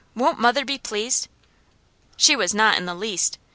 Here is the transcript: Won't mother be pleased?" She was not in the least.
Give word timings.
Won't 0.15 0.39
mother 0.39 0.65
be 0.65 0.79
pleased?" 0.79 1.27
She 2.17 2.35
was 2.35 2.55
not 2.55 2.75
in 2.75 2.87
the 2.87 2.95
least. 2.95 3.37